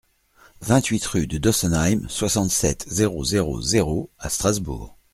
vingt-huit 0.61 1.05
rue 1.05 1.27
de 1.27 1.37
Dossenheim, 1.37 2.09
soixante-sept, 2.09 2.87
zéro 2.89 3.23
zéro 3.23 3.61
zéro 3.61 4.09
à 4.17 4.29
Strasbourg 4.29 4.97